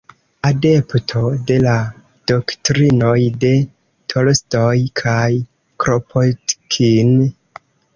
Adepto 0.47 1.21
de 1.51 1.57
la 1.65 1.75
doktrinoj 2.33 3.13
de 3.45 3.53
Tolstoj 4.17 4.75
kaj 5.05 5.25
Kropotkin. 5.85 7.19